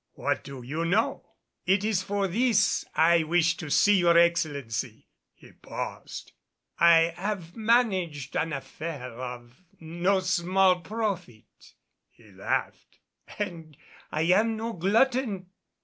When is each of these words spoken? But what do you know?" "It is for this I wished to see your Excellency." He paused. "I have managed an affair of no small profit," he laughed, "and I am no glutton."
But 0.15 0.21
what 0.23 0.43
do 0.43 0.63
you 0.63 0.83
know?" 0.83 1.29
"It 1.67 1.83
is 1.83 2.01
for 2.01 2.27
this 2.27 2.83
I 2.95 3.21
wished 3.21 3.59
to 3.59 3.69
see 3.69 3.97
your 3.99 4.17
Excellency." 4.17 5.05
He 5.35 5.51
paused. 5.51 6.31
"I 6.79 7.13
have 7.15 7.55
managed 7.55 8.35
an 8.35 8.51
affair 8.51 9.11
of 9.11 9.61
no 9.79 10.19
small 10.21 10.79
profit," 10.81 11.75
he 12.09 12.31
laughed, 12.31 12.97
"and 13.37 13.77
I 14.11 14.23
am 14.23 14.57
no 14.57 14.73
glutton." 14.73 15.51